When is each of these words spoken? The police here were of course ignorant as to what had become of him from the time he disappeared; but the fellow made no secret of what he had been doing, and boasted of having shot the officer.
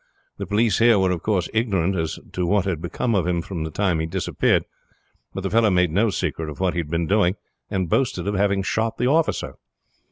The 0.39 0.47
police 0.47 0.79
here 0.79 0.97
were 0.97 1.11
of 1.11 1.21
course 1.21 1.47
ignorant 1.53 1.95
as 1.95 2.17
to 2.33 2.47
what 2.47 2.65
had 2.65 2.81
become 2.81 3.13
of 3.13 3.27
him 3.27 3.43
from 3.43 3.63
the 3.63 3.69
time 3.69 3.99
he 3.99 4.07
disappeared; 4.07 4.65
but 5.31 5.41
the 5.41 5.51
fellow 5.51 5.69
made 5.69 5.91
no 5.91 6.09
secret 6.09 6.49
of 6.49 6.59
what 6.59 6.73
he 6.73 6.79
had 6.79 6.89
been 6.89 7.05
doing, 7.05 7.35
and 7.69 7.87
boasted 7.87 8.27
of 8.27 8.33
having 8.33 8.63
shot 8.63 8.97
the 8.97 9.05
officer. 9.05 9.57